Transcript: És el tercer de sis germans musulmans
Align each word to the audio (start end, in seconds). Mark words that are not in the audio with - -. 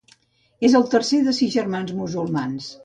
És 0.69 0.77
el 0.79 0.87
tercer 0.95 1.21
de 1.29 1.37
sis 1.41 1.55
germans 1.59 1.97
musulmans 2.03 2.77